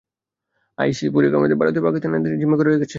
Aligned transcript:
ISC 0.77 1.05
আমাদের 1.39 1.57
ভারতীয় 1.61 1.81
ও 1.83 1.85
পাকিস্তানি 1.87 2.11
নার্সদের 2.13 2.39
জিম্মি 2.41 2.55
করে 2.57 2.69
রেখেছে। 2.69 2.87